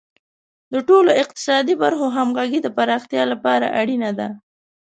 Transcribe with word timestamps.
د 0.73 0.75
ټولو 0.87 1.09
اقتصادي 1.23 1.75
برخو 1.83 2.05
همغږي 2.17 2.59
د 2.63 2.67
پراختیا 2.77 3.23
لپاره 3.33 3.65
اړینه 3.81 4.09
ده. 4.19 4.29